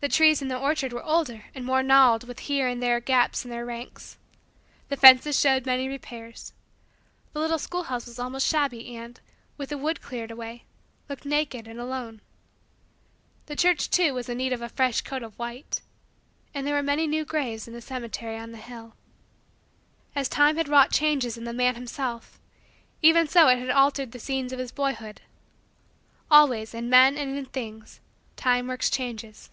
The 0.00 0.08
trees 0.08 0.40
in 0.40 0.46
the 0.46 0.56
orchard 0.56 0.92
were 0.92 1.02
older 1.02 1.46
and 1.56 1.64
more 1.64 1.82
gnarled 1.82 2.22
with 2.22 2.38
here 2.38 2.68
and 2.68 2.80
there 2.80 3.00
gaps 3.00 3.44
in 3.44 3.50
their 3.50 3.64
ranks. 3.66 4.16
The 4.90 4.96
fences 4.96 5.40
showed 5.40 5.66
many 5.66 5.88
repairs. 5.88 6.52
The 7.32 7.40
little 7.40 7.58
schoolhouse 7.58 8.06
was 8.06 8.16
almost 8.16 8.46
shabby 8.46 8.94
and, 8.94 9.18
with 9.56 9.70
the 9.70 9.76
wood 9.76 10.00
cleared 10.00 10.30
away, 10.30 10.62
looked 11.08 11.24
naked 11.26 11.66
and 11.66 11.80
alone. 11.80 12.20
The 13.46 13.56
church, 13.56 13.90
too, 13.90 14.14
was 14.14 14.28
in 14.28 14.38
need 14.38 14.52
of 14.52 14.62
a 14.62 14.68
fresh 14.68 15.00
coat 15.00 15.24
of 15.24 15.36
white. 15.36 15.80
And 16.54 16.64
there 16.64 16.74
were 16.76 16.80
many 16.82 17.08
new 17.08 17.24
graves 17.24 17.66
in 17.66 17.74
the 17.74 17.82
cemetery 17.82 18.38
on 18.38 18.52
the 18.52 18.58
hill. 18.58 18.94
As 20.14 20.28
time 20.28 20.58
had 20.58 20.68
wrought 20.68 20.92
changes 20.92 21.36
in 21.36 21.42
the 21.42 21.52
man 21.52 21.74
himself, 21.74 22.38
even 23.02 23.26
so 23.26 23.48
had 23.48 23.58
it 23.58 23.68
altered 23.70 24.12
the 24.12 24.20
scenes 24.20 24.52
of 24.52 24.60
his 24.60 24.70
boyhood. 24.70 25.22
Always, 26.30 26.72
in 26.72 26.88
men 26.88 27.18
and 27.18 27.36
in 27.36 27.46
things, 27.46 27.98
time 28.36 28.68
works 28.68 28.90
changes. 28.90 29.50